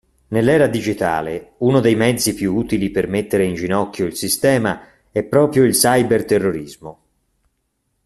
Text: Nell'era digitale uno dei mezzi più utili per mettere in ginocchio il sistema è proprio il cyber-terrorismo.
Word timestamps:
Nell'era 0.29 0.65
digitale 0.65 1.51
uno 1.57 1.79
dei 1.79 1.93
mezzi 1.93 2.33
più 2.33 2.55
utili 2.55 2.89
per 2.89 3.07
mettere 3.07 3.45
in 3.45 3.53
ginocchio 3.53 4.07
il 4.07 4.15
sistema 4.15 4.81
è 5.11 5.21
proprio 5.21 5.63
il 5.63 5.73
cyber-terrorismo. 5.73 6.99